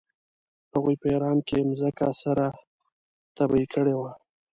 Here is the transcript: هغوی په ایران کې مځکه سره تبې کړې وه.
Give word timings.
هغوی 0.73 0.95
په 1.01 1.07
ایران 1.13 1.37
کې 1.47 1.67
مځکه 1.69 2.07
سره 2.23 2.45
تبې 3.35 3.63
کړې 3.73 3.95
وه. 3.99 4.11